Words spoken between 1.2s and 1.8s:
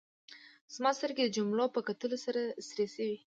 د جملو په